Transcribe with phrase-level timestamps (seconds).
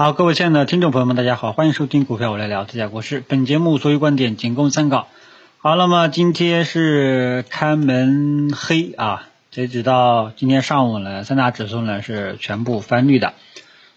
[0.00, 3.20] 好，各位亲爱的听众朋友们，大家好，欢迎收听股票我来聊这家国事。
[3.26, 5.08] 本节目所有观点仅供参考。
[5.58, 13.34] 好，那么今天是开门黑啊，截止到今天上午呢，三大指数呢是全部翻绿的。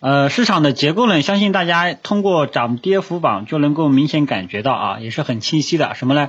[0.00, 5.94] 呃，市场的结构呢，相信大家通过涨跌幅榜就能够明显感觉到啊，也是很清晰的。
[5.94, 6.28] 什么呢？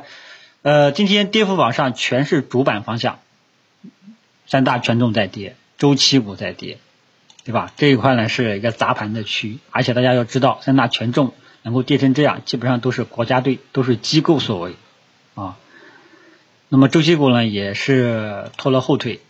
[0.61, 3.19] 呃，今天跌幅榜上全是主板方向，
[4.45, 6.77] 三大权重在跌，周期股在跌。
[7.47, 7.71] 对吧？
[7.77, 14.75] 这一块呢是一个砸盘的区域，而且大家要知道，三大权重能够跌成这样，基本上都是国家队，都是机构所为
[15.33, 15.55] 啊。
[16.67, 19.21] 那么周期股呢也是拖了后腿，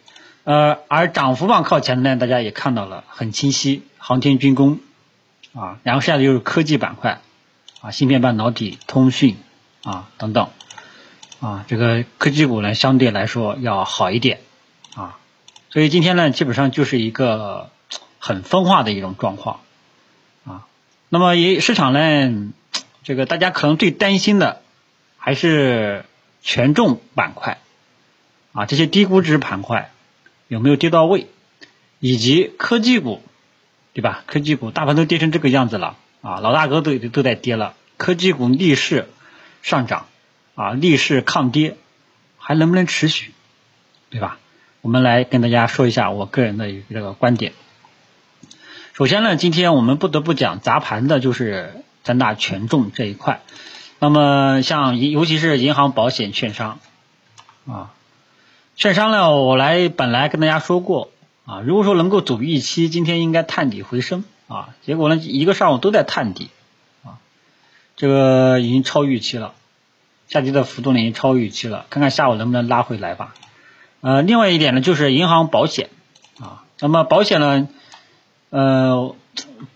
[0.45, 4.80] 呃，而涨幅榜靠前的呢，大家也看到了，很清晰，航天军工
[5.53, 7.22] 啊，然后剩下的就是科技板块
[7.81, 9.38] 啊，芯片半导体、通讯
[9.84, 10.49] 啊等等
[11.39, 14.39] 啊，这个科技股呢相对来说要好一点
[14.95, 15.20] 啊，
[15.70, 17.70] 所以今天呢基本上就是一个。
[18.27, 19.62] 很分化的一种状况
[20.44, 20.67] 啊，
[21.08, 22.52] 那么也市场呢，
[23.03, 24.61] 这个大家可能最担心的
[25.17, 26.03] 还是
[26.42, 27.59] 权重板块
[28.52, 29.92] 啊，这些低估值板块
[30.50, 31.28] 有没有跌到位，
[32.02, 33.23] 以及科技股，
[33.94, 34.25] 对吧？
[34.28, 39.08] 科技股大盘都跌成这个样子了啊，老大哥都都在跌了，科技股逆势
[39.62, 40.08] 上涨
[40.56, 41.78] 啊，逆势抗跌，
[42.38, 43.31] 还能不能持续，
[44.09, 44.38] 对吧？
[44.81, 47.53] 我们来跟大家说一下我个人的一个这个观点。
[48.98, 53.42] 首先呢，今天我们不得不讲砸盘的就是三大权重这一块。
[54.00, 56.80] 那么像尤其是银行、保险、券商
[57.68, 57.94] 啊，
[58.75, 61.12] 券商呢，我来本来跟大家说过
[61.45, 66.50] 啊，如果说能够走预期，今天应该探底回升啊，结果呢一个上午都在探底
[67.06, 67.22] 啊，
[67.98, 69.53] 这个已经超预期了，
[70.28, 73.36] 下跌的幅度呢已经超预期了，看看下午能不能拉回来吧。
[74.02, 75.92] 呃，另外一点呢就是银行、保险
[76.40, 77.68] 啊，那么保险呢？
[78.50, 79.16] 呃，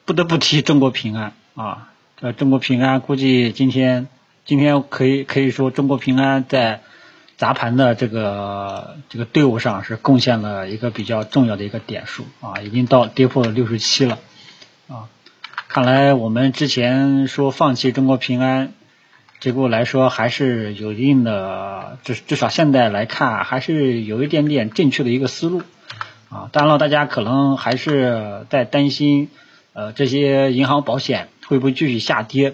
[0.05, 4.07] 不得不提中国平安啊，这中国平安估计今天
[4.45, 6.81] 今天可以可以说中国平安在
[7.35, 14.19] 砸盘的这个这个队伍上是贡献了一个比较重要的一个点数啊，已经到跌破了六十七了
[14.87, 15.09] 啊，
[15.67, 18.71] 看来我们之前说放弃中国平安，
[19.41, 25.61] 结果来说还是有一定的，至至少现在来看还是有一点点正确的一个思路。
[26.31, 29.29] 啊，当然了，大家可能还是在担心，
[29.73, 32.53] 呃，这些银行保险会不会继续下跌？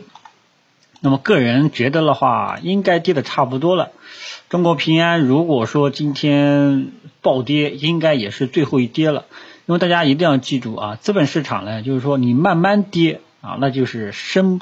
[1.00, 3.92] 那么个人觉得的话，应该跌的差不多了。
[4.50, 9.26] 中国平安如果说今天暴跌，应该也是最后一跌了。
[9.68, 14.60] 因为大家一定要记住啊，资本市场呢，就是说你慢慢跌啊，那就是深，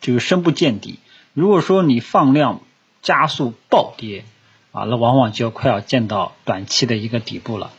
[0.00, 0.98] 就是深不见底。
[1.34, 2.62] 如果说你放量
[3.00, 4.24] 加速暴跌
[4.72, 7.70] 啊，那往往就要快要见到短期的一个底部了。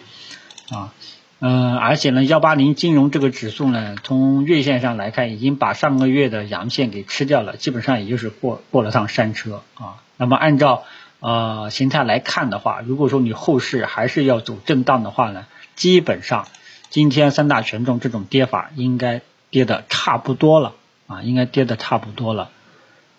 [0.70, 0.94] 啊，
[1.40, 10.04] 嗯，而且呢，幺八零金融这个指数呢，从月线上来看，已经把上个月的阳线给吃掉了，基本上也就是过过了趟山车啊。
[10.18, 10.84] 那么按照
[11.22, 15.46] 呃形态来看的话，如果说你后市还是要走震荡的话呢，
[15.76, 16.48] 基本上
[16.90, 20.74] 今天三大权重这种跌法应该跌的差不多了
[21.08, 22.50] 啊，应该跌的差不多了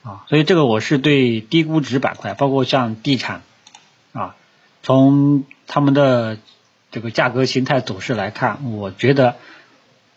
[0.02, 0.24] 啊。
[0.28, 3.40] 所以这个我是对低估值板块，包括像地产
[4.12, 4.36] 啊，
[4.82, 6.36] 从他们的。
[6.90, 9.36] 这个价格形态走势来看，我觉得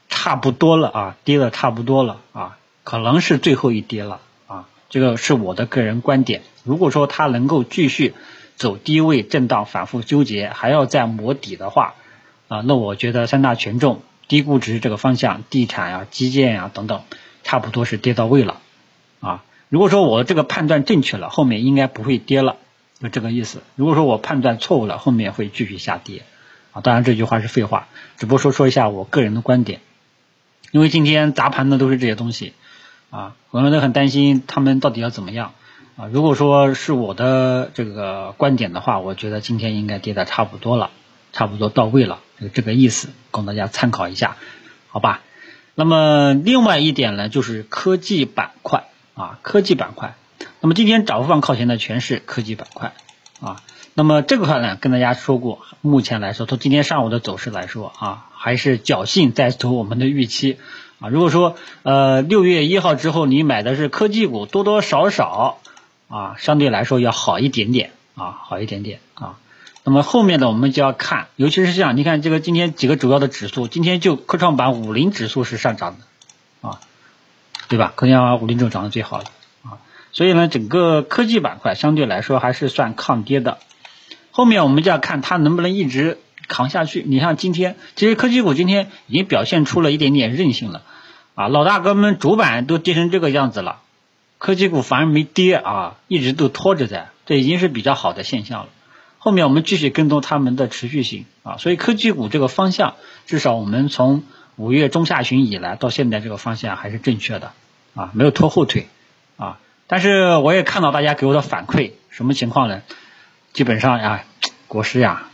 [0.09, 6.41] 差不多了啊，跌的差不多了啊，可能是最后一跌了啊，这个是我的个人观点。
[6.63, 8.13] 如果说它能够继续
[8.55, 11.95] 走低位震荡、反复纠结，还要再磨底的话
[12.47, 17.01] 啊，那我觉得三大权重、低估值这个方向，地产呀、基建呀等等，
[17.43, 18.59] 差不多是跌到位了
[19.19, 19.43] 啊。
[19.69, 22.57] 如果说我这个判断正确了，后面应该不会跌了，
[22.99, 23.61] 就这个意思。
[23.75, 26.23] 如果说我判断错误了，后面会继续下跌。
[26.71, 27.87] 啊，当然这句话是废话，
[28.17, 29.81] 只不过说说一下我个人的观点。
[30.71, 32.53] 因为今天砸盘的都是这些东西，
[33.09, 35.53] 啊，很多人都很担心他们到底要怎么样
[35.97, 36.07] 啊。
[36.13, 40.91] 如果说是我的这个观点的话，我觉得今天应该跌的差不多了，
[41.33, 44.37] 差不多到位了，就这个意思，供大家参考一下，
[44.87, 45.21] 好吧？
[45.75, 48.85] 那么另外一点呢，就是科技板块
[49.15, 50.15] 啊，科技板块。
[50.61, 52.93] 那么今天涨幅榜靠前的全是科技板块
[53.41, 53.61] 啊。
[53.93, 60.57] 那么这块呢，跟大家说过，目前来说，从今天上午的走势来说啊，还是侥幸在走我们的预期
[60.99, 61.09] 啊。
[61.09, 65.57] 如果说呃六月一号之后你买的是科技股，多多少少
[66.07, 69.35] 啊，相对来说要好一点点啊，好一点点啊。
[69.83, 76.79] 那么后面的我们就要看，尤其是像你看这个今天几个主要的指数，今天就科创板五零指数是上涨的啊，
[77.67, 77.91] 对吧？
[77.95, 79.25] 科创板五零指数涨得最好的
[79.63, 79.83] 啊，
[80.13, 83.57] 所以呢，整个科技板块相对来说还是算抗跌的。
[84.31, 86.17] 后面我们就要看它能不能一直
[86.47, 87.03] 扛下去。
[87.05, 90.83] 你像今天，其实科技股今天已经表现出了一点点韧性了，
[91.35, 93.81] 啊，老大哥们主板都跌成这个样子了，
[94.37, 98.69] 科技股反而没跌啊，一直都拖着在，这已经是比较好的现象了。
[99.17, 102.95] 后面我们继续跟踪他们的持续性啊，所以科技股这个方向，
[103.27, 104.23] 至少我们从
[104.55, 107.51] 五月中下旬以来到现在这个方向还是正确的
[107.95, 108.87] 啊，没有拖后腿
[109.37, 109.59] 啊。
[109.87, 112.81] 但是我也看到大家给我的反馈，什么情况呢？
[113.53, 114.23] 基本上呀，
[114.67, 115.27] 国师呀，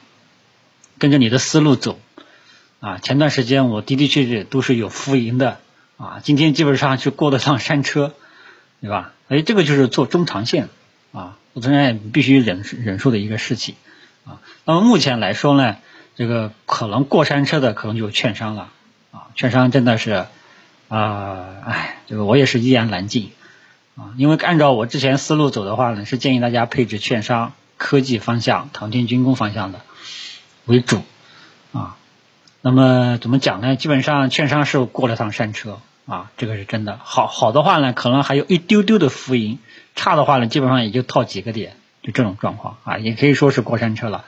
[0.98, 2.00] 跟着你的思路走
[2.80, 2.98] 啊。
[2.98, 5.60] 前段时间我的的确确都是有浮盈的
[5.98, 8.14] 啊，今天基本上就过得上山车，
[8.81, 9.14] 对吧？
[9.28, 10.69] 哎，这个就是做中长线
[11.12, 13.75] 啊，我承认必须忍忍受的一个事情
[14.25, 14.42] 啊。
[14.66, 15.78] 那么目前来说呢，
[16.16, 18.72] 这个可能过山车的可能就券商了
[19.12, 20.25] 啊，券商真的是
[20.88, 23.31] 啊，哎，这个我也是一言难尽
[23.96, 27.54] 啊，因为按照我之前思路走的话呢，是建议大家配置券商。
[27.78, 29.82] 科技方向、唐天军工方向的
[30.66, 31.02] 为主
[31.72, 31.96] 啊，
[32.62, 33.76] 那么怎么讲呢？
[33.76, 37.00] 基本上券商是过了趟山车啊，这个是真的。
[37.04, 39.58] 好好的话呢，可能还有一丢丢的浮盈；
[39.96, 44.26] 差的话呢，基本上也就套几个点，就这种状况啊，也可以说是过山车了。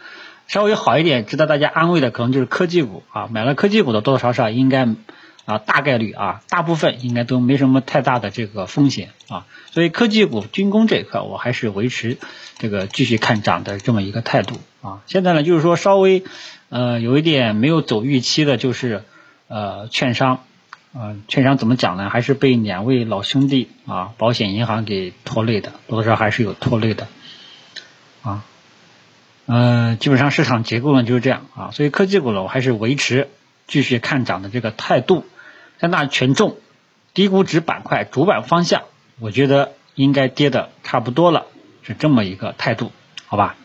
[0.47, 4.87] 稍微好一点，值得大家安慰的，可能就是科技股啊，买了科技股的多多少少应该。
[5.49, 12.19] 啊，大概率啊，大部分应该都没什么太大的这个风险啊，所以科技股、军工这一块，我还是维持
[12.59, 15.01] 这个继续看涨的这么一个态度啊。
[15.07, 16.23] 现在呢，就是说稍微
[16.69, 19.03] 呃有一点没有走预期的，就是
[19.47, 20.43] 呃券商，
[20.93, 22.11] 呃券商怎么讲呢？
[22.11, 27.07] 还是被两位老兄弟啊，保险、银行给拖累的，多多少还是有拖累的
[28.21, 28.45] 啊。
[29.47, 33.29] 嗯，基本上市场结构呢就是这样啊，所以科技股呢，我还是维持
[33.65, 35.25] 继续看涨的这个态度。
[35.79, 36.57] 三大权重、
[37.13, 38.83] 低估值板块主板方向，
[39.19, 41.45] 我觉得应该跌的差不多了，
[41.83, 42.91] 是这么一个态度，
[43.25, 43.55] 好吧？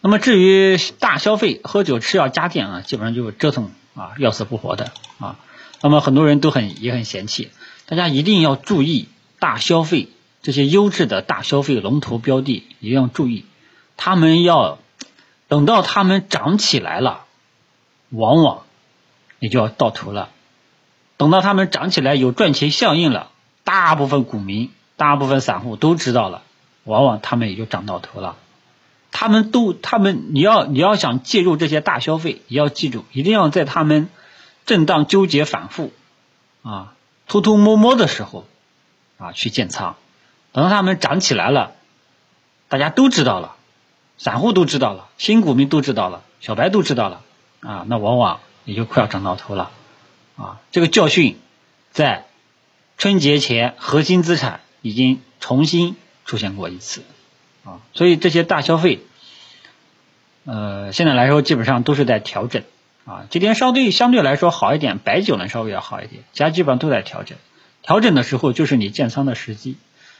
[0.00, 4.90] 那么至于大消费、喝酒、吃药、家电啊，基本上就是折腾啊，要死不活的
[5.20, 5.38] 啊。
[5.80, 7.50] 那么很多人都很也很嫌弃，
[7.86, 9.08] 大家一定要注意
[9.38, 10.08] 大消费
[10.42, 13.44] 这些优质的大消费龙头标的，一定要注意，
[13.96, 14.78] 他们要
[15.46, 17.24] 等到他们涨起来了，
[18.10, 18.64] 往往
[19.38, 20.30] 也就要到头了。
[21.22, 23.30] 等到他们涨起来有赚钱效应了，
[23.62, 26.42] 大部分股民、大部分散户都知道了，
[26.82, 28.34] 往往他们也就涨到头了。
[29.12, 34.08] 他们都，他们你要你要想介入这些大消费，也要记住，一定要在他们
[34.66, 35.92] 震荡纠结反复
[36.64, 36.94] 啊、
[37.28, 38.44] 偷偷摸摸的时候
[39.18, 39.94] 啊去建仓。
[40.50, 41.70] 等到他们涨起来了，
[42.68, 43.54] 大家都知道了，
[44.18, 47.20] 散户都知道了，新股民都知道了，小白都知道了
[47.60, 49.70] 啊，那往往也就快要涨到头了。
[50.36, 51.38] 啊，这个教训
[51.90, 52.24] 在
[52.98, 57.02] 春节前核心资产已经重新出现过一次
[57.64, 59.00] 啊，所以这些大消费，
[60.44, 62.62] 呃，现在来说基本上都是在调整
[63.04, 63.26] 啊。
[63.30, 67.36] 今天相对相对来说好一点，白酒呢稍微要好一点，其他基本上都在调整。
[67.82, 69.76] 调整的时候就是你建仓的时机，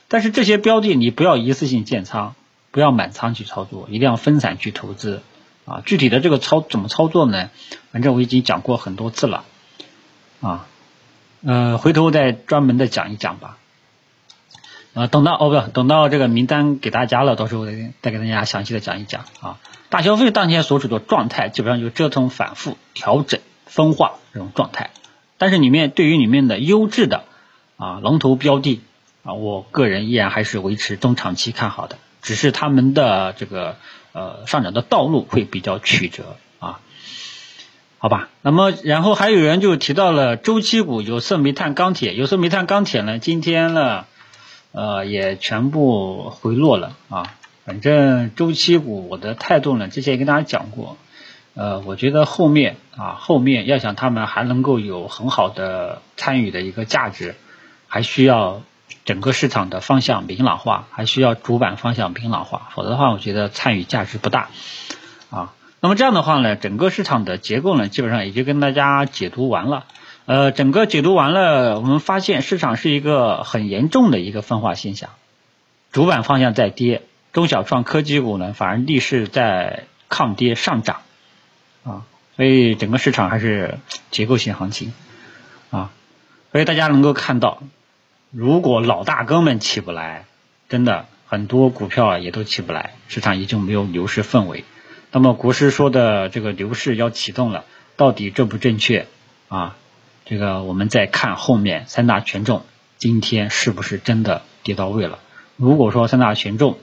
[0.09, 2.35] 但是这些标的你不要一次性建仓，
[2.71, 5.23] 不要满仓去操作，一定要分散去投资
[5.65, 5.83] 啊。
[5.87, 7.51] 具体的这个操怎么操作呢？
[7.93, 9.45] 反正我已经讲过很多次了。
[10.43, 10.67] 啊，
[11.45, 13.57] 呃，回头再专门的讲一讲吧。
[14.93, 17.73] 啊，等到哦不，等到这个名单给大家了，到时候再
[18.03, 19.59] 再给大家详细的讲一讲啊。
[19.89, 24.91] 大消费当前所处的状态，基本上就折腾、反复、调整、分化这种状态。
[25.39, 27.25] 但是里面对于里面的优质的
[27.77, 28.83] 啊龙头标的
[29.23, 33.77] 啊，我个人依然还是维持中长期看好的，只是他们的这个
[34.13, 36.37] 呃上涨的道路会比较曲折。
[38.03, 44.07] 好吧，那么然后还有人就提到了周期股有色、煤炭、钢铁，有色、煤炭、钢铁呢，今天呢，
[44.73, 47.33] 呃，也全部回落了啊。
[47.65, 50.97] 反正周期股我的态度呢，之前也跟大家讲过，
[51.55, 57.37] 呃，我觉得后面啊，后面要想他们还能够有很好的参与的一个价值，
[57.87, 58.63] 还需要
[59.05, 64.51] 整个市场的方向明朗化，还需要主板方向明朗化，否则的话，我觉得参与价值不大。
[65.85, 69.85] 那么这样的话呢，整个市场的结构呢，基本上也就跟大家解读完了。
[70.27, 75.11] 呃，整个解读完了，我们发现市场是一个很严重的一个分化现象，
[75.91, 81.03] 主板方向在跌，中小创科技股呢反而逆势在抗跌上涨
[81.83, 83.81] 啊，所以整个市场还是
[84.13, 84.93] 结构性行情
[85.73, 85.91] 啊，
[86.53, 87.61] 所以大家能够看到，
[88.31, 90.27] 如果老大哥们起不来，
[90.69, 94.63] 真的很多股票也都起不来，市场也就没有牛市氛围。
[95.13, 97.67] 那么国师说的这个牛市要启动了，
[97.97, 99.07] 到底正不正确
[99.49, 99.77] 啊？
[100.25, 102.65] 这个我们再看后面三大权重
[102.97, 105.19] 今天是不是真的跌到位了？
[105.57, 106.79] 如果说三大权重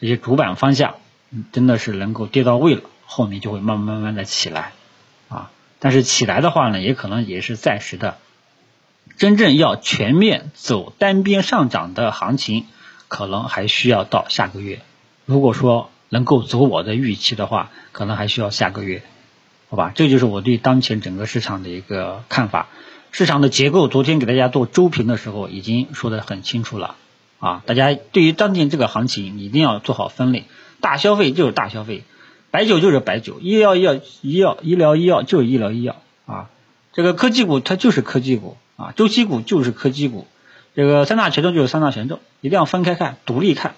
[0.00, 0.94] 这些主板方向
[1.52, 4.72] 真的是能够跌到位了，后面就会慢慢慢慢的起来
[5.28, 5.50] 啊。
[5.78, 8.16] 但是起来的话呢，也可能也是暂时的
[9.18, 12.64] 真正要全面走单边上涨的行情，
[13.08, 14.80] 可能还需要到下个月。
[15.26, 19.02] 如果说能够走我的预期的话，可能还需要下个月，
[19.68, 19.92] 好吧？
[19.96, 22.68] 这就是我对当前整个市场的一个看法。
[23.10, 26.94] 市场的结构，昨天给大家做周评的时候已经说得很清楚了
[27.40, 27.62] 啊！
[27.66, 30.44] 大家对于当前这个行情，一定要做好分类。
[30.80, 32.02] 大消费就是大消费，
[32.50, 36.50] 白酒就是白酒，医药医药医药医疗医药就是医疗医药啊。
[36.92, 40.26] 这个科技股它就是科技股啊，周期股就是科技股，
[40.74, 43.74] 这个三大权重就是三大权重，一定要分开看，独立看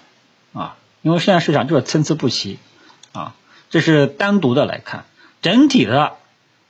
[0.53, 0.77] 啊。
[1.01, 2.59] 因为现在市场就是参差不齐
[3.11, 3.35] 啊，
[3.69, 5.05] 这是单独的来看，
[5.41, 6.13] 整体的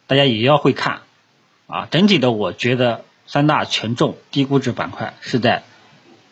[0.07, 1.01] 大家也要会看。
[1.67, 5.63] 啊，整体的我觉得三大权重低估值板块是在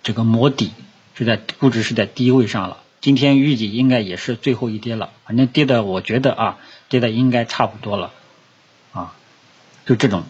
[0.02, 0.72] 这个磨底，
[1.14, 2.78] 是在估值是在低位上了。
[3.02, 8.14] 今天预计应该也是最后一跌了，反正跌的我觉得啊，跌的应该差不多了
[8.94, 9.14] 啊，
[9.86, 10.24] 就这种。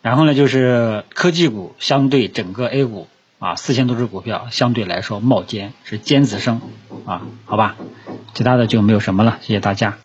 [0.00, 3.08] 然后呢，就是科技股相对整个 A 股
[3.40, 6.60] 啊，四千多只股票相对来说冒尖，是尖子生
[7.06, 7.74] 啊，好吧，
[8.34, 9.96] 其他的就没有什么了，谢谢大家。